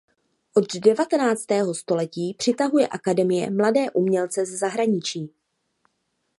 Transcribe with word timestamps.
Od 0.53 0.65
devatenáctého 0.75 1.73
století 1.75 2.33
přitahuje 2.33 2.87
akademie 2.87 3.51
mladé 3.51 3.91
umělce 3.91 4.45
ze 4.45 4.57
zahraničí. 4.57 5.33